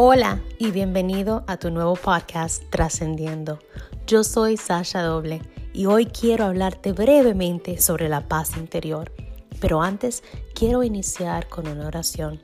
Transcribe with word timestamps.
Hola 0.00 0.40
y 0.60 0.70
bienvenido 0.70 1.42
a 1.48 1.56
tu 1.56 1.72
nuevo 1.72 1.96
podcast 1.96 2.62
Trascendiendo. 2.70 3.58
Yo 4.06 4.22
soy 4.22 4.56
Sasha 4.56 5.02
Doble 5.02 5.42
y 5.72 5.86
hoy 5.86 6.06
quiero 6.06 6.44
hablarte 6.44 6.92
brevemente 6.92 7.80
sobre 7.80 8.08
la 8.08 8.28
paz 8.28 8.56
interior. 8.56 9.12
Pero 9.60 9.82
antes 9.82 10.22
quiero 10.54 10.84
iniciar 10.84 11.48
con 11.48 11.66
una 11.66 11.88
oración. 11.88 12.40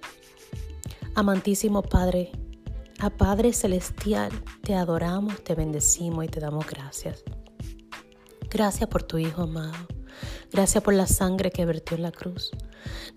Amantísimo 1.15 1.83
Padre, 1.83 2.33
a 2.99 3.11
Padre 3.11 3.53
Celestial, 3.53 4.33
te 4.65 4.75
adoramos, 4.75 5.45
te 5.45 5.55
bendecimos 5.55 6.25
y 6.25 6.29
te 6.29 6.41
damos 6.41 6.67
gracias. 6.67 7.23
Gracias 8.51 8.89
por 8.89 9.05
tu 9.05 9.19
Hijo 9.19 9.43
amado. 9.43 9.87
Gracias 10.51 10.83
por 10.83 10.95
la 10.95 11.07
sangre 11.07 11.53
que 11.53 11.65
vertió 11.65 11.97
en 11.97 12.03
la 12.03 12.11
cruz. 12.11 12.51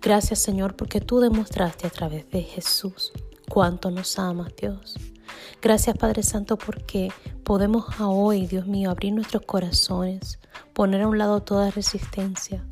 Gracias 0.00 0.38
Señor 0.38 0.76
porque 0.76 1.00
tú 1.00 1.18
demostraste 1.18 1.88
a 1.88 1.90
través 1.90 2.30
de 2.30 2.42
Jesús 2.42 3.12
cuánto 3.48 3.90
nos 3.90 4.18
amas, 4.18 4.54
Dios. 4.56 4.96
Gracias, 5.60 5.96
Padre 5.96 6.22
Santo, 6.22 6.56
porque 6.56 7.10
podemos 7.42 7.86
hoy, 8.00 8.46
Dios 8.46 8.66
mío, 8.66 8.90
abrir 8.90 9.12
nuestros 9.12 9.42
corazones, 9.44 10.38
poner 10.72 11.02
a 11.02 11.08
un 11.08 11.18
lado 11.18 11.42
toda 11.42 11.70
resistencia, 11.70 12.64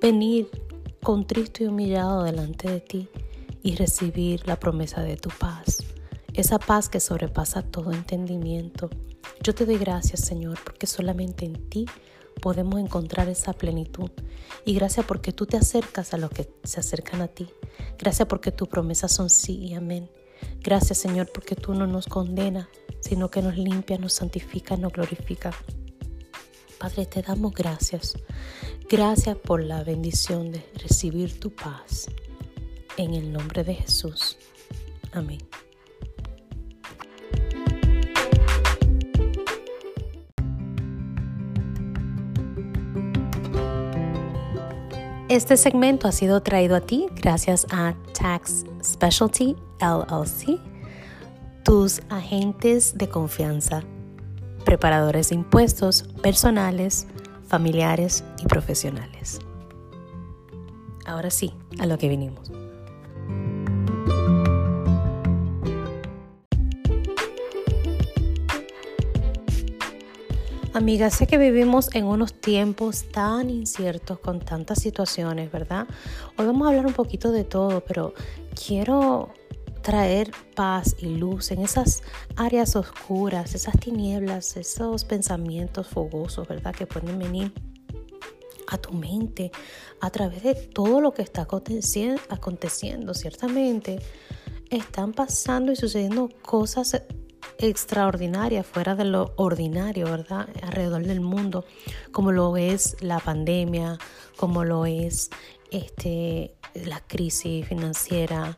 venir 0.00 0.48
contristo 1.02 1.64
y 1.64 1.68
humillado 1.68 2.24
delante 2.24 2.70
de 2.70 2.80
ti 2.80 3.08
y 3.62 3.76
recibir 3.76 4.46
la 4.46 4.60
promesa 4.60 5.02
de 5.02 5.16
tu 5.16 5.30
paz. 5.30 5.78
Esa 6.34 6.58
paz 6.58 6.88
que 6.88 7.00
sobrepasa 7.00 7.62
todo 7.62 7.92
entendimiento. 7.92 8.90
Yo 9.42 9.54
te 9.54 9.64
doy 9.66 9.78
gracias, 9.78 10.20
Señor, 10.20 10.58
porque 10.64 10.86
solamente 10.86 11.46
en 11.46 11.68
ti 11.70 11.86
podemos 12.40 12.80
encontrar 12.80 13.28
esa 13.28 13.52
plenitud. 13.52 14.10
Y 14.64 14.74
gracias 14.74 15.06
porque 15.06 15.32
tú 15.32 15.46
te 15.46 15.56
acercas 15.56 16.12
a 16.12 16.18
los 16.18 16.30
que 16.30 16.50
se 16.64 16.80
acercan 16.80 17.22
a 17.22 17.28
ti. 17.28 17.48
Gracias 17.98 18.28
porque 18.28 18.52
tus 18.52 18.68
promesas 18.68 19.12
son 19.12 19.30
sí 19.30 19.56
y 19.58 19.74
amén. 19.74 20.10
Gracias 20.64 20.96
Señor 20.96 21.30
porque 21.30 21.54
tú 21.54 21.74
no 21.74 21.86
nos 21.86 22.06
condenas, 22.06 22.68
sino 23.00 23.30
que 23.30 23.42
nos 23.42 23.58
limpia, 23.58 23.98
nos 23.98 24.14
santifica, 24.14 24.78
nos 24.78 24.94
glorifica. 24.94 25.52
Padre, 26.78 27.04
te 27.04 27.20
damos 27.20 27.52
gracias. 27.52 28.14
Gracias 28.88 29.36
por 29.36 29.62
la 29.62 29.84
bendición 29.84 30.52
de 30.52 30.64
recibir 30.74 31.38
tu 31.38 31.50
paz. 31.50 32.06
En 32.96 33.12
el 33.12 33.30
nombre 33.30 33.62
de 33.62 33.74
Jesús. 33.74 34.38
Amén. 35.12 35.38
Este 45.34 45.56
segmento 45.56 46.06
ha 46.06 46.12
sido 46.12 46.42
traído 46.42 46.76
a 46.76 46.80
ti 46.80 47.08
gracias 47.16 47.66
a 47.72 47.96
Tax 48.16 48.64
Specialty 48.84 49.56
LLC, 49.80 50.60
tus 51.64 52.02
agentes 52.08 52.96
de 52.96 53.08
confianza, 53.08 53.82
preparadores 54.64 55.30
de 55.30 55.34
impuestos 55.34 56.04
personales, 56.22 57.08
familiares 57.48 58.22
y 58.44 58.46
profesionales. 58.46 59.40
Ahora 61.04 61.32
sí, 61.32 61.52
a 61.80 61.86
lo 61.86 61.98
que 61.98 62.08
vinimos. 62.08 62.52
Amiga, 70.74 71.08
sé 71.08 71.28
que 71.28 71.38
vivimos 71.38 71.94
en 71.94 72.04
unos 72.04 72.34
tiempos 72.34 73.04
tan 73.12 73.48
inciertos 73.48 74.18
con 74.18 74.40
tantas 74.40 74.82
situaciones, 74.82 75.52
¿verdad? 75.52 75.86
Hoy 76.36 76.46
vamos 76.46 76.66
a 76.66 76.70
hablar 76.70 76.84
un 76.84 76.92
poquito 76.92 77.30
de 77.30 77.44
todo, 77.44 77.80
pero 77.84 78.12
quiero 78.66 79.32
traer 79.82 80.32
paz 80.56 80.96
y 80.98 81.14
luz 81.14 81.52
en 81.52 81.60
esas 81.60 82.02
áreas 82.34 82.74
oscuras, 82.74 83.54
esas 83.54 83.78
tinieblas, 83.78 84.56
esos 84.56 85.04
pensamientos 85.04 85.86
fogosos, 85.86 86.48
¿verdad? 86.48 86.74
Que 86.74 86.88
pueden 86.88 87.20
venir 87.20 87.52
a 88.66 88.76
tu 88.76 88.94
mente 88.94 89.52
a 90.00 90.10
través 90.10 90.42
de 90.42 90.56
todo 90.56 91.00
lo 91.00 91.14
que 91.14 91.22
está 91.22 91.42
aconteciendo, 91.42 92.20
aconteciendo. 92.30 93.14
Ciertamente 93.14 94.00
están 94.70 95.12
pasando 95.12 95.70
y 95.70 95.76
sucediendo 95.76 96.30
cosas 96.42 97.00
extraordinaria, 97.58 98.62
fuera 98.62 98.94
de 98.94 99.04
lo 99.04 99.32
ordinario, 99.36 100.06
¿verdad? 100.06 100.48
Alrededor 100.62 101.04
del 101.04 101.20
mundo, 101.20 101.64
como 102.12 102.32
lo 102.32 102.56
es 102.56 102.96
la 103.00 103.20
pandemia, 103.20 103.98
como 104.36 104.64
lo 104.64 104.86
es 104.86 105.30
este, 105.70 106.54
la 106.74 107.00
crisis 107.00 107.66
financiera, 107.66 108.56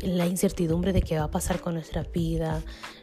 la 0.00 0.26
incertidumbre 0.26 0.92
de 0.92 1.02
qué 1.02 1.18
va 1.18 1.24
a 1.24 1.30
pasar 1.30 1.60
con 1.60 1.74
nuestra 1.74 2.02
vida, 2.02 2.62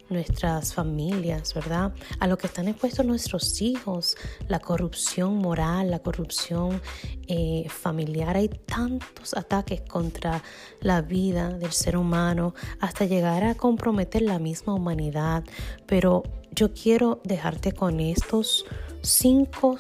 nuestras 0.09 0.73
familias, 0.73 1.53
¿verdad? 1.53 1.93
A 2.19 2.27
lo 2.27 2.37
que 2.37 2.47
están 2.47 2.67
expuestos 2.67 3.05
nuestros 3.05 3.61
hijos, 3.61 4.17
la 4.47 4.59
corrupción 4.59 5.37
moral, 5.37 5.89
la 5.91 5.99
corrupción 5.99 6.81
eh, 7.27 7.67
familiar. 7.69 8.37
Hay 8.37 8.49
tantos 8.49 9.33
ataques 9.33 9.81
contra 9.81 10.43
la 10.81 11.01
vida 11.01 11.49
del 11.49 11.71
ser 11.71 11.97
humano 11.97 12.53
hasta 12.79 13.05
llegar 13.05 13.43
a 13.43 13.55
comprometer 13.55 14.21
la 14.21 14.39
misma 14.39 14.73
humanidad. 14.73 15.43
Pero 15.85 16.23
yo 16.51 16.73
quiero 16.73 17.21
dejarte 17.23 17.73
con 17.73 17.99
estos 17.99 18.65
cinco 19.01 19.77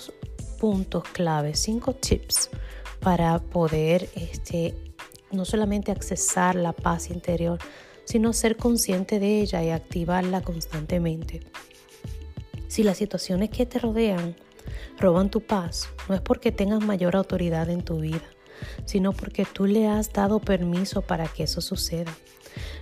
puntos 0.59 1.03
claves, 1.13 1.59
cinco 1.59 1.93
tips 1.93 2.49
para 2.99 3.37
poder 3.39 4.09
este, 4.15 4.75
no 5.31 5.45
solamente 5.45 5.91
accesar 5.91 6.55
la 6.55 6.73
paz 6.73 7.09
interior, 7.11 7.59
sino 8.05 8.33
ser 8.33 8.57
consciente 8.57 9.19
de 9.19 9.41
ella 9.41 9.63
y 9.63 9.69
activarla 9.69 10.41
constantemente. 10.41 11.41
Si 12.67 12.83
las 12.83 12.97
situaciones 12.97 13.49
que 13.49 13.65
te 13.65 13.79
rodean 13.79 14.35
roban 14.97 15.29
tu 15.29 15.41
paz, 15.41 15.89
no 16.07 16.15
es 16.15 16.21
porque 16.21 16.51
tengas 16.51 16.83
mayor 16.83 17.15
autoridad 17.15 17.69
en 17.69 17.83
tu 17.83 17.99
vida, 17.99 18.23
sino 18.85 19.11
porque 19.13 19.45
tú 19.45 19.65
le 19.65 19.87
has 19.87 20.11
dado 20.13 20.39
permiso 20.39 21.01
para 21.01 21.27
que 21.27 21.43
eso 21.43 21.61
suceda. 21.61 22.13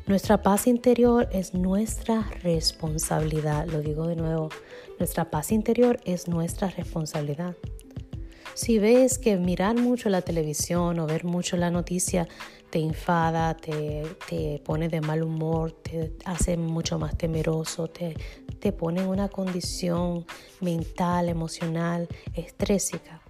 Nuestra 0.05 0.41
paz 0.41 0.67
interior 0.67 1.29
es 1.31 1.53
nuestra 1.53 2.29
responsabilidad, 2.41 3.67
lo 3.67 3.81
digo 3.81 4.07
de 4.07 4.15
nuevo, 4.15 4.49
nuestra 4.99 5.31
paz 5.31 5.51
interior 5.51 5.99
es 6.05 6.27
nuestra 6.27 6.69
responsabilidad. 6.69 7.55
Si 8.55 8.77
ves 8.77 9.17
que 9.17 9.37
mirar 9.37 9.75
mucho 9.75 10.09
la 10.09 10.21
televisión 10.21 10.99
o 10.99 11.07
ver 11.07 11.25
mucho 11.25 11.57
la 11.57 11.71
noticia 11.71 12.27
te 12.69 12.79
enfada, 12.79 13.55
te, 13.57 14.03
te 14.29 14.61
pone 14.63 14.89
de 14.89 15.01
mal 15.01 15.23
humor, 15.23 15.71
te 15.71 16.13
hace 16.25 16.55
mucho 16.57 16.99
más 16.99 17.17
temeroso, 17.17 17.87
te, 17.87 18.15
te 18.59 18.71
pone 18.71 19.01
en 19.01 19.07
una 19.07 19.27
condición 19.27 20.25
mental, 20.61 21.29
emocional, 21.29 22.07
estrésica, 22.35 23.21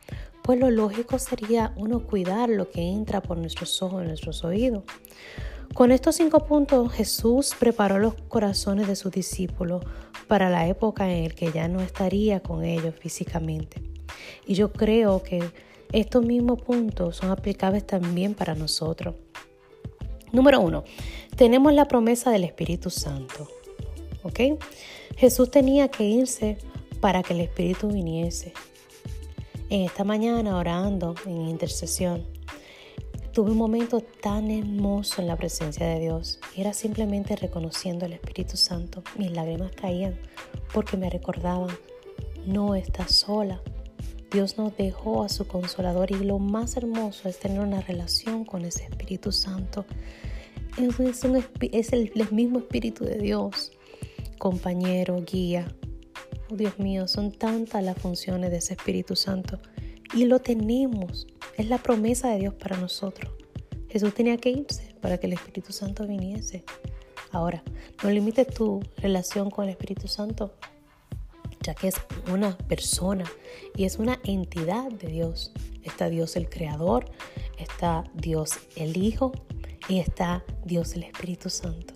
pues 0.43 0.59
lo 0.59 0.69
lógico 0.69 1.17
sería 1.19 1.73
uno 1.77 2.05
cuidar 2.05 2.49
lo 2.49 2.69
que 2.69 2.81
entra 2.81 3.21
por 3.21 3.37
nuestros 3.37 3.81
ojos 3.81 4.03
y 4.03 4.07
nuestros 4.07 4.43
oídos. 4.43 4.83
Con 5.73 5.91
estos 5.91 6.15
cinco 6.17 6.45
puntos 6.45 6.91
Jesús 6.91 7.55
preparó 7.57 7.97
los 7.97 8.15
corazones 8.27 8.87
de 8.87 8.95
sus 8.97 9.11
discípulos 9.11 9.83
para 10.27 10.49
la 10.49 10.67
época 10.67 11.09
en 11.09 11.29
la 11.29 11.29
que 11.29 11.51
ya 11.51 11.67
no 11.69 11.79
estaría 11.79 12.41
con 12.41 12.63
ellos 12.63 12.93
físicamente. 12.99 13.92
Y 14.45 14.55
yo 14.55 14.71
creo 14.71 15.23
que 15.23 15.43
estos 15.91 16.25
mismos 16.25 16.61
puntos 16.61 17.17
son 17.17 17.29
aplicables 17.29 17.85
también 17.85 18.33
para 18.33 18.55
nosotros. 18.55 19.15
Número 20.31 20.59
uno, 20.59 20.83
tenemos 21.35 21.73
la 21.73 21.87
promesa 21.87 22.31
del 22.31 22.43
Espíritu 22.43 22.89
Santo. 22.89 23.47
¿Ok? 24.23 24.39
Jesús 25.15 25.51
tenía 25.51 25.89
que 25.89 26.05
irse 26.05 26.57
para 26.99 27.21
que 27.21 27.33
el 27.33 27.41
Espíritu 27.41 27.89
viniese. 27.89 28.53
En 29.69 29.81
esta 29.81 30.03
mañana, 30.03 30.57
orando 30.57 31.15
en 31.25 31.49
intercesión, 31.49 32.23
tuve 33.31 33.51
un 33.51 33.57
momento 33.57 34.01
tan 34.01 34.49
hermoso 34.51 35.21
en 35.21 35.27
la 35.27 35.35
presencia 35.35 35.85
de 35.85 35.99
Dios. 35.99 36.39
Era 36.55 36.73
simplemente 36.73 37.35
reconociendo 37.35 38.05
al 38.05 38.13
Espíritu 38.13 38.57
Santo. 38.57 39.03
Mis 39.17 39.31
lágrimas 39.31 39.71
caían 39.71 40.17
porque 40.73 40.97
me 40.97 41.09
recordaban, 41.09 41.75
no 42.45 42.75
estás 42.75 43.13
sola, 43.13 43.61
Dios 44.33 44.57
nos 44.57 44.75
dejó 44.75 45.23
a 45.23 45.29
su 45.29 45.45
consolador 45.45 46.11
y 46.11 46.15
lo 46.15 46.39
más 46.39 46.75
hermoso 46.75 47.29
es 47.29 47.37
tener 47.37 47.59
una 47.59 47.81
relación 47.81 48.45
con 48.45 48.65
ese 48.65 48.85
Espíritu 48.85 49.31
Santo. 49.31 49.85
Es, 51.71 51.93
el, 51.93 52.11
mismo 52.31 52.57
Espíritu 52.57 53.05
de 53.05 53.19
Dios, 53.19 53.73
compañero, 54.39 55.23
guía. 55.23 55.67
Oh, 56.49 56.55
Dios 56.55 56.79
mío, 56.79 57.07
son 57.07 57.31
tantas 57.31 57.83
las 57.83 57.95
funciones 57.95 58.49
de 58.49 58.57
ese 58.57 58.73
Espíritu 58.73 59.15
Santo 59.15 59.59
y 60.15 60.25
lo 60.25 60.39
tenemos. 60.39 61.27
Es 61.55 61.69
la 61.69 61.77
promesa 61.77 62.29
de 62.29 62.39
Dios 62.39 62.55
para 62.55 62.75
nosotros. 62.77 63.31
Jesús 63.87 64.15
tenía 64.15 64.37
que 64.37 64.49
irse 64.49 64.95
para 64.99 65.19
que 65.19 65.27
el 65.27 65.33
Espíritu 65.33 65.71
Santo 65.71 66.07
viniese. 66.07 66.63
Ahora, 67.31 67.61
no 68.03 68.09
limites 68.09 68.47
tu 68.47 68.81
relación 68.97 69.51
con 69.51 69.65
el 69.65 69.71
Espíritu 69.71 70.07
Santo 70.07 70.55
ya 71.63 71.73
que 71.73 71.87
es 71.87 71.95
una 72.31 72.57
persona 72.57 73.25
y 73.75 73.85
es 73.85 73.97
una 73.97 74.19
entidad 74.23 74.91
de 74.91 75.07
Dios. 75.07 75.51
Está 75.81 76.09
Dios 76.09 76.35
el 76.35 76.49
Creador, 76.49 77.05
está 77.57 78.03
Dios 78.13 78.51
el 78.75 78.95
Hijo 78.97 79.31
y 79.89 79.99
está 79.99 80.43
Dios 80.63 80.93
el 80.93 81.03
Espíritu 81.03 81.49
Santo. 81.49 81.93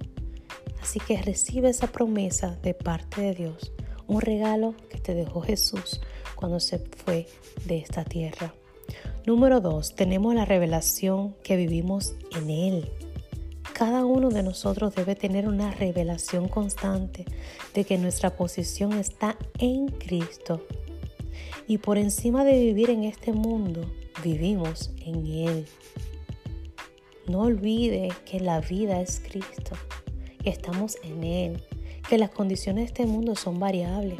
Así 0.82 1.00
que 1.00 1.22
recibe 1.22 1.70
esa 1.70 1.88
promesa 1.88 2.58
de 2.64 2.74
parte 2.74 3.22
de 3.22 3.34
Dios, 3.34 3.74
un 4.08 4.22
regalo 4.22 4.74
que 4.90 5.00
te 5.00 5.14
dejó 5.14 5.42
Jesús 5.42 6.02
cuando 6.36 6.60
se 6.60 6.80
fue 6.80 7.28
de 7.66 7.78
esta 7.78 8.04
tierra. 8.04 8.54
Número 9.26 9.60
dos, 9.60 9.96
tenemos 9.96 10.34
la 10.34 10.46
revelación 10.46 11.36
que 11.44 11.58
vivimos 11.58 12.16
en 12.32 12.50
Él. 12.50 12.92
Cada 13.78 14.06
uno 14.06 14.30
de 14.30 14.42
nosotros 14.42 14.96
debe 14.96 15.14
tener 15.14 15.48
una 15.48 15.70
revelación 15.70 16.48
constante 16.48 17.26
de 17.76 17.84
que 17.84 18.00
nuestra 18.00 18.36
posición 18.36 18.94
está 18.94 19.38
en 19.60 19.90
Cristo. 19.90 20.66
Y 21.68 21.78
por 21.78 22.00
encima 22.00 22.44
de 22.44 22.60
vivir 22.60 22.90
en 22.90 23.04
este 23.04 23.34
mundo, 23.34 23.82
vivimos 24.24 24.90
en 25.06 25.28
Él. 25.28 25.68
No 27.28 27.42
olvide 27.42 28.10
que 28.26 28.40
la 28.40 28.62
vida 28.62 29.00
es 29.00 29.20
Cristo, 29.20 29.76
que 30.44 30.50
estamos 30.50 30.98
en 31.04 31.24
Él, 31.24 31.64
que 32.10 32.18
las 32.18 32.32
condiciones 32.32 32.82
de 32.82 32.88
este 32.88 33.06
mundo 33.06 33.36
son 33.36 33.60
variables, 33.60 34.18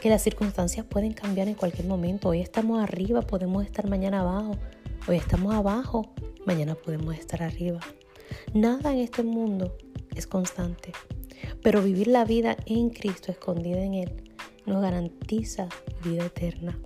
que 0.00 0.10
las 0.10 0.22
circunstancias 0.22 0.86
pueden 0.86 1.12
cambiar 1.12 1.48
en 1.48 1.54
cualquier 1.54 1.88
momento. 1.88 2.28
Hoy 2.28 2.40
estamos 2.40 2.80
arriba, 2.80 3.22
podemos 3.22 3.64
estar 3.64 3.90
mañana 3.90 4.20
abajo. 4.20 4.56
Hoy 5.08 5.16
estamos 5.16 5.52
abajo, 5.56 6.08
mañana 6.46 6.76
podemos 6.76 7.16
estar 7.16 7.42
arriba. 7.42 7.80
Nada 8.54 8.92
en 8.92 8.98
este 8.98 9.22
mundo 9.22 9.76
es 10.14 10.26
constante, 10.26 10.92
pero 11.62 11.82
vivir 11.82 12.08
la 12.08 12.24
vida 12.24 12.56
en 12.66 12.90
Cristo, 12.90 13.32
escondida 13.32 13.82
en 13.82 13.94
Él, 13.94 14.30
nos 14.66 14.82
garantiza 14.82 15.68
vida 16.04 16.26
eterna. 16.26 16.78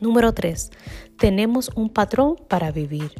Número 0.00 0.32
3. 0.32 0.70
Tenemos 1.18 1.70
un 1.74 1.88
patrón 1.88 2.36
para 2.48 2.70
vivir. 2.70 3.12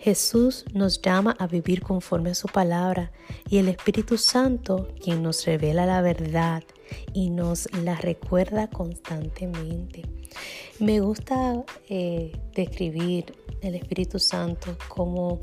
Jesús 0.00 0.64
nos 0.72 1.02
llama 1.02 1.34
a 1.38 1.46
vivir 1.46 1.82
conforme 1.82 2.30
a 2.30 2.34
su 2.34 2.46
palabra 2.46 3.10
y 3.48 3.58
el 3.58 3.68
Espíritu 3.68 4.16
Santo, 4.16 4.88
quien 5.02 5.22
nos 5.22 5.44
revela 5.44 5.86
la 5.86 6.00
verdad 6.00 6.62
y 7.12 7.30
nos 7.30 7.68
la 7.82 7.96
recuerda 7.96 8.68
constantemente. 8.68 10.02
Me 10.78 11.00
gusta 11.00 11.64
eh, 11.88 12.32
describir 12.54 13.34
el 13.60 13.74
Espíritu 13.74 14.18
Santo 14.18 14.76
como 14.88 15.40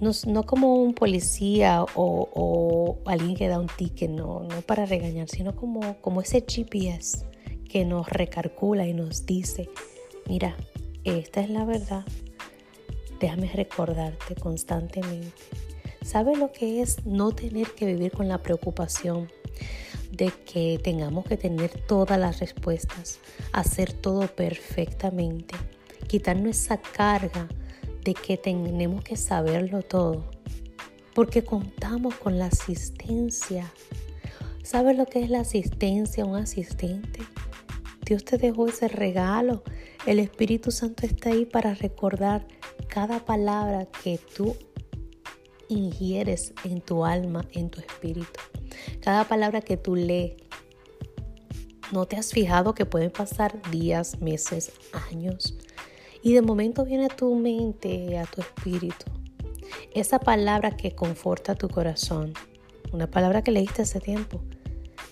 no, 0.00 0.42
como 0.44 0.76
un 0.76 0.94
policía 0.94 1.84
o, 1.94 2.98
alguien 3.04 3.36
que 3.36 3.48
da 3.48 3.58
un 3.58 3.66
ticket, 3.66 4.10
no, 4.10 4.40
no 4.44 4.62
para 4.62 4.86
regañar, 4.86 5.28
sino 5.28 5.54
como, 5.54 6.00
como 6.00 6.22
ese 6.22 6.42
GPS 6.46 7.26
que 7.68 7.84
nos 7.84 8.08
recalcula 8.08 8.86
y 8.86 8.94
nos 8.94 9.26
dice, 9.26 9.68
mira, 10.26 10.56
esta 11.04 11.42
es 11.42 11.50
la 11.50 11.64
verdad, 11.64 12.04
Déjame 13.20 13.48
recordarte 13.52 14.34
constantemente. 14.34 15.30
¿Sabes 16.02 16.38
lo 16.38 16.50
que 16.52 16.80
es 16.80 17.04
no 17.04 17.32
tener 17.32 17.70
que 17.74 17.84
vivir 17.84 18.12
con 18.12 18.28
la 18.28 18.38
preocupación 18.38 19.30
de 20.10 20.30
que 20.44 20.80
tengamos 20.82 21.24
que 21.24 21.36
tener 21.36 21.70
todas 21.86 22.18
las 22.18 22.40
respuestas, 22.40 23.18
hacer 23.52 23.92
todo 23.92 24.26
perfectamente, 24.26 25.54
quitarnos 26.06 26.56
esa 26.56 26.78
carga 26.78 27.48
de 28.04 28.14
que 28.14 28.36
tenemos 28.36 29.04
que 29.04 29.16
saberlo 29.16 29.82
todo? 29.82 30.24
Porque 31.14 31.44
contamos 31.44 32.14
con 32.14 32.38
la 32.38 32.46
asistencia. 32.46 33.70
¿Sabes 34.62 34.96
lo 34.96 35.06
que 35.06 35.20
es 35.20 35.30
la 35.30 35.40
asistencia, 35.40 36.24
un 36.24 36.36
asistente? 36.36 37.20
Dios 38.04 38.24
te 38.24 38.38
dejó 38.38 38.68
ese 38.68 38.88
regalo. 38.88 39.62
El 40.06 40.18
Espíritu 40.18 40.70
Santo 40.70 41.06
está 41.06 41.30
ahí 41.30 41.44
para 41.44 41.74
recordar 41.74 42.46
cada 42.88 43.24
palabra 43.24 43.86
que 44.02 44.18
tú 44.36 44.56
ingieres 45.70 46.52
en 46.64 46.80
tu 46.80 47.04
alma, 47.04 47.46
en 47.52 47.70
tu 47.70 47.80
espíritu, 47.80 48.40
cada 49.00 49.24
palabra 49.24 49.60
que 49.60 49.76
tú 49.76 49.96
lees, 49.96 50.34
¿no 51.92 52.06
te 52.06 52.16
has 52.16 52.32
fijado 52.32 52.74
que 52.74 52.86
pueden 52.86 53.10
pasar 53.10 53.60
días, 53.70 54.20
meses, 54.20 54.72
años? 55.10 55.56
Y 56.22 56.34
de 56.34 56.42
momento 56.42 56.84
viene 56.84 57.06
a 57.06 57.16
tu 57.16 57.34
mente, 57.34 58.18
a 58.18 58.26
tu 58.26 58.42
espíritu, 58.42 59.06
esa 59.94 60.18
palabra 60.18 60.76
que 60.76 60.94
conforta 60.94 61.54
tu 61.54 61.68
corazón, 61.68 62.34
una 62.92 63.10
palabra 63.10 63.42
que 63.42 63.50
leíste 63.50 63.82
hace 63.82 64.00
tiempo. 64.00 64.40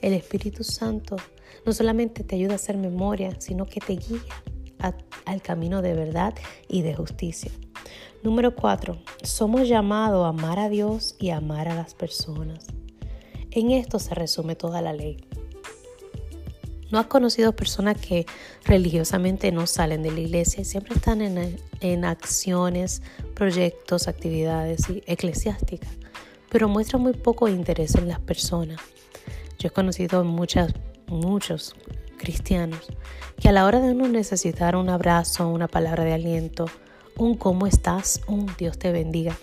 El 0.02 0.12
Espíritu 0.12 0.64
Santo 0.64 1.16
no 1.64 1.72
solamente 1.72 2.24
te 2.24 2.36
ayuda 2.36 2.52
a 2.52 2.56
hacer 2.56 2.76
memoria, 2.76 3.40
sino 3.40 3.66
que 3.66 3.80
te 3.80 3.94
guía 3.94 4.20
al 5.24 5.42
camino 5.42 5.82
de 5.82 5.94
verdad 5.94 6.34
y 6.68 6.82
de 6.82 6.94
justicia. 6.94 7.50
Número 8.22 8.52
4. 8.52 8.98
Somos 9.22 9.68
llamados 9.68 10.26
a 10.26 10.30
amar 10.30 10.58
a 10.58 10.68
Dios 10.68 11.14
y 11.20 11.30
amar 11.30 11.68
a 11.68 11.76
las 11.76 11.94
personas. 11.94 12.66
En 13.52 13.70
esto 13.70 14.00
se 14.00 14.12
resume 14.12 14.56
toda 14.56 14.82
la 14.82 14.92
ley. 14.92 15.24
¿No 16.90 16.98
has 16.98 17.06
conocido 17.06 17.54
personas 17.54 17.96
que 17.96 18.26
religiosamente 18.64 19.52
no 19.52 19.68
salen 19.68 20.02
de 20.02 20.10
la 20.10 20.20
iglesia 20.20 20.62
y 20.62 20.64
siempre 20.64 20.94
están 20.96 21.20
en, 21.20 21.60
en 21.80 22.04
acciones, 22.04 23.02
proyectos, 23.34 24.08
actividades 24.08 24.86
eclesiásticas, 25.06 25.90
pero 26.50 26.66
muestran 26.68 27.02
muy 27.02 27.12
poco 27.12 27.46
interés 27.46 27.94
en 27.94 28.08
las 28.08 28.18
personas? 28.18 28.80
Yo 29.60 29.68
he 29.68 29.70
conocido 29.70 30.24
muchas, 30.24 30.72
muchos 31.06 31.76
cristianos 32.16 32.80
que 33.38 33.48
a 33.48 33.52
la 33.52 33.64
hora 33.64 33.80
de 33.80 33.92
uno 33.92 34.08
necesitar 34.08 34.74
un 34.74 34.88
abrazo, 34.88 35.48
una 35.48 35.68
palabra 35.68 36.02
de 36.02 36.14
aliento, 36.14 36.66
un 37.18 37.34
cómo 37.34 37.66
estás, 37.66 38.22
un 38.26 38.46
Dios 38.56 38.78
te 38.78 38.92
bendiga. 38.92 39.36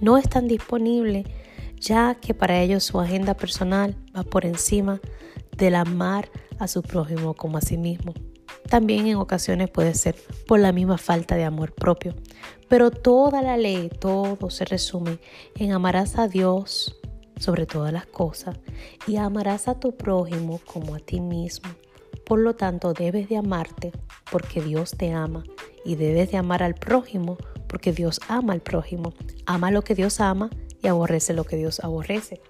No 0.00 0.18
están 0.18 0.46
disponibles 0.46 1.26
ya 1.80 2.14
que 2.14 2.34
para 2.34 2.60
ellos 2.60 2.84
su 2.84 3.00
agenda 3.00 3.34
personal 3.34 3.96
va 4.16 4.22
por 4.22 4.44
encima 4.44 5.00
del 5.56 5.74
amar 5.74 6.30
a 6.58 6.68
su 6.68 6.82
prójimo 6.82 7.34
como 7.34 7.58
a 7.58 7.60
sí 7.60 7.76
mismo. 7.76 8.14
También 8.68 9.06
en 9.06 9.16
ocasiones 9.16 9.70
puede 9.70 9.94
ser 9.94 10.16
por 10.46 10.58
la 10.58 10.72
misma 10.72 10.98
falta 10.98 11.36
de 11.36 11.44
amor 11.44 11.72
propio. 11.72 12.14
Pero 12.68 12.90
toda 12.90 13.42
la 13.42 13.56
ley, 13.56 13.90
todo 14.00 14.50
se 14.50 14.64
resume 14.64 15.18
en 15.54 15.72
amarás 15.72 16.18
a 16.18 16.28
Dios 16.28 16.98
sobre 17.38 17.66
todas 17.66 17.92
las 17.92 18.06
cosas 18.06 18.58
y 19.06 19.16
amarás 19.16 19.68
a 19.68 19.78
tu 19.78 19.96
prójimo 19.96 20.60
como 20.64 20.94
a 20.94 20.98
ti 20.98 21.20
mismo. 21.20 21.70
Por 22.26 22.40
lo 22.40 22.56
tanto, 22.56 22.92
debes 22.92 23.28
de 23.28 23.36
amarte 23.36 23.92
porque 24.32 24.60
Dios 24.60 24.96
te 24.98 25.12
ama 25.12 25.44
y 25.84 25.94
debes 25.94 26.32
de 26.32 26.38
amar 26.38 26.64
al 26.64 26.74
prójimo 26.74 27.38
porque 27.68 27.92
Dios 27.92 28.20
ama 28.26 28.52
al 28.52 28.60
prójimo. 28.60 29.14
Ama 29.46 29.70
lo 29.70 29.82
que 29.82 29.94
Dios 29.94 30.20
ama 30.20 30.50
y 30.82 30.88
aborrece 30.88 31.34
lo 31.34 31.44
que 31.44 31.56
Dios 31.56 31.78
aborrece. 31.78 32.40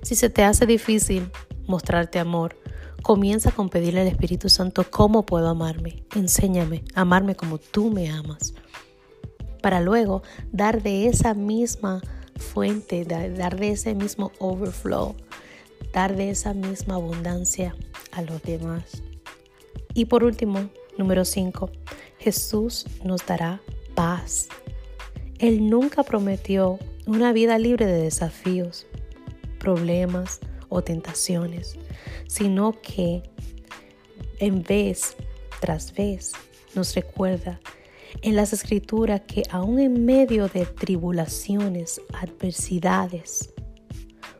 Si 0.00 0.14
se 0.14 0.30
te 0.30 0.44
hace 0.44 0.64
difícil 0.64 1.30
mostrarte 1.66 2.18
amor, 2.18 2.56
comienza 3.02 3.50
con 3.50 3.68
pedirle 3.68 4.00
al 4.00 4.08
Espíritu 4.08 4.48
Santo 4.48 4.86
cómo 4.90 5.26
puedo 5.26 5.48
amarme. 5.48 6.06
Enséñame 6.16 6.84
a 6.94 7.02
amarme 7.02 7.34
como 7.34 7.58
tú 7.58 7.90
me 7.90 8.08
amas. 8.08 8.54
Para 9.60 9.82
luego 9.82 10.22
dar 10.52 10.82
de 10.82 11.06
esa 11.06 11.34
misma 11.34 12.00
fuente, 12.36 13.04
dar 13.04 13.60
de 13.60 13.72
ese 13.72 13.94
mismo 13.94 14.32
overflow, 14.38 15.14
dar 15.92 16.16
de 16.16 16.30
esa 16.30 16.54
misma 16.54 16.94
abundancia 16.94 17.76
a 18.12 18.22
los 18.22 18.42
demás. 18.42 19.02
Y 19.94 20.06
por 20.06 20.24
último, 20.24 20.70
número 20.96 21.24
5, 21.24 21.70
Jesús 22.18 22.86
nos 23.04 23.26
dará 23.26 23.60
paz. 23.94 24.48
Él 25.38 25.68
nunca 25.68 26.02
prometió 26.02 26.78
una 27.06 27.32
vida 27.32 27.58
libre 27.58 27.86
de 27.86 28.00
desafíos, 28.00 28.86
problemas 29.58 30.40
o 30.68 30.82
tentaciones, 30.82 31.76
sino 32.28 32.80
que 32.80 33.22
en 34.38 34.62
vez 34.62 35.16
tras 35.60 35.92
vez 35.94 36.32
nos 36.74 36.94
recuerda 36.94 37.60
en 38.20 38.36
las 38.36 38.52
escrituras 38.52 39.22
que 39.26 39.42
aún 39.50 39.80
en 39.80 40.04
medio 40.04 40.48
de 40.48 40.66
tribulaciones, 40.66 42.00
adversidades, 42.12 43.52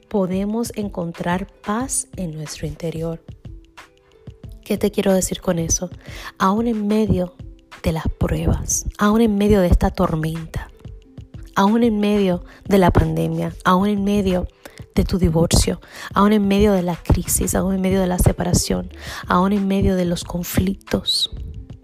podemos 0.09 0.73
encontrar 0.76 1.47
paz 1.47 2.07
en 2.17 2.33
nuestro 2.33 2.67
interior. 2.67 3.23
¿Qué 4.73 4.79
te 4.79 4.91
quiero 4.91 5.12
decir 5.12 5.43
con 5.43 5.59
eso? 5.59 5.91
Aún 6.38 6.67
en 6.67 6.87
medio 6.87 7.35
de 7.83 7.93
las 7.93 8.09
pruebas, 8.09 8.87
aún 8.97 9.21
en 9.21 9.37
medio 9.37 9.61
de 9.61 9.67
esta 9.67 9.91
tormenta, 9.91 10.71
aún 11.55 11.83
en 11.83 12.00
medio 12.00 12.43
de 12.67 12.79
la 12.79 12.91
pandemia, 12.91 13.55
aún 13.64 13.91
en 13.91 14.02
medio 14.02 14.49
de 14.95 15.05
tu 15.05 15.19
divorcio, 15.19 15.79
aún 16.14 16.33
en 16.33 16.49
medio 16.49 16.73
de 16.73 16.83
la 16.83 16.97
crisis, 16.97 17.55
aún 17.55 17.75
en 17.75 17.83
medio 17.83 18.00
de 18.00 18.07
la 18.07 18.17
separación, 18.17 18.88
aún 19.26 19.52
en 19.52 19.69
medio 19.69 19.95
de 19.95 20.07
los 20.07 20.25
conflictos, 20.25 21.31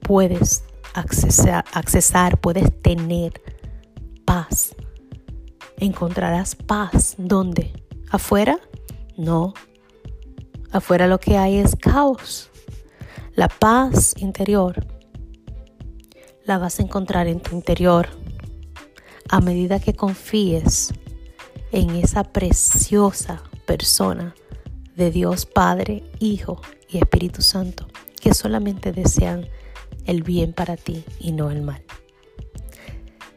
puedes 0.01 0.65
accesar, 0.95 2.41
puedes 2.41 2.81
tener 2.81 3.35
paz. 4.25 4.75
Encontrarás 5.77 6.55
paz. 6.55 7.17
¿Dónde? 7.19 7.71
¿Afuera? 8.11 8.59
No. 9.19 9.53
Afuera 10.71 11.07
lo 11.07 11.21
que 11.21 11.37
hay 11.37 11.59
es 11.59 11.77
caos. 11.77 12.49
La 13.39 13.47
paz 13.47 14.15
interior 14.17 14.85
la 16.45 16.59
vas 16.59 16.81
a 16.81 16.83
encontrar 16.83 17.29
en 17.29 17.39
tu 17.39 17.55
interior 17.55 18.09
a 19.29 19.41
medida 19.41 19.79
que 19.79 19.95
confíes 19.95 20.93
en 21.71 21.91
esa 21.91 22.25
preciosa 22.25 23.45
persona 23.65 24.35
de 24.97 25.13
Dios 25.13 25.47
Padre, 25.47 26.03
Hijo 26.19 26.61
y 26.89 26.99
Espíritu 26.99 27.41
Santo, 27.41 27.87
que 28.21 28.35
solamente 28.35 28.91
desean 28.91 29.47
el 30.05 30.25
bien 30.25 30.53
para 30.53 30.77
ti 30.77 31.05
y 31.21 31.31
no 31.31 31.53
el 31.53 31.63
mal. 31.63 31.85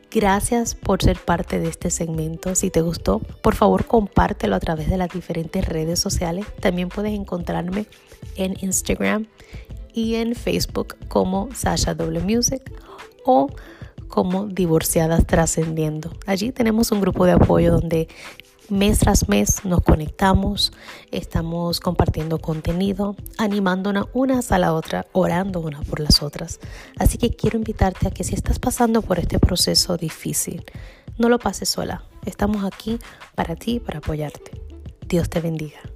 Gracias 0.09 0.73
por 0.73 1.03
ser 1.03 1.19
parte 1.19 1.59
de 1.59 1.69
este 1.69 1.91
segmento. 1.91 2.55
Si 2.55 2.71
te 2.71 2.81
gustó, 2.81 3.19
por 3.19 3.53
favor 3.53 3.85
compártelo 3.85 4.55
a 4.55 4.59
través 4.59 4.89
de 4.89 4.97
las 4.97 5.09
diferentes 5.09 5.63
redes 5.63 5.99
sociales. 5.99 6.47
También 6.59 6.89
puedes 6.89 7.13
encontrarme 7.13 7.85
en 8.35 8.57
Instagram 8.61 9.27
y 9.93 10.15
en 10.15 10.35
Facebook 10.35 10.95
como 11.07 11.49
Sasha 11.53 11.93
W 11.95 12.23
Music 12.23 12.71
o 13.25 13.47
como 14.07 14.45
Divorciadas 14.45 15.25
Trascendiendo. 15.25 16.11
Allí 16.25 16.51
tenemos 16.51 16.91
un 16.91 17.01
grupo 17.01 17.25
de 17.25 17.31
apoyo 17.33 17.71
donde 17.71 18.07
mes 18.71 18.99
tras 18.99 19.27
mes 19.27 19.65
nos 19.65 19.81
conectamos, 19.81 20.71
estamos 21.11 21.79
compartiendo 21.79 22.39
contenido, 22.39 23.15
animándonos 23.37 24.07
unas 24.13 24.51
a 24.51 24.59
la 24.59 24.73
otra, 24.73 25.05
orando 25.11 25.59
unas 25.59 25.85
por 25.85 25.99
las 25.99 26.23
otras. 26.23 26.59
Así 26.97 27.17
que 27.17 27.31
quiero 27.31 27.57
invitarte 27.57 28.07
a 28.07 28.11
que 28.11 28.23
si 28.23 28.33
estás 28.33 28.59
pasando 28.59 29.01
por 29.01 29.19
este 29.19 29.39
proceso 29.39 29.97
difícil, 29.97 30.63
no 31.17 31.27
lo 31.27 31.37
pases 31.37 31.69
sola. 31.69 32.03
Estamos 32.25 32.63
aquí 32.63 32.99
para 33.35 33.55
ti, 33.55 33.79
para 33.79 33.99
apoyarte. 33.99 34.61
Dios 35.07 35.29
te 35.29 35.41
bendiga. 35.41 35.90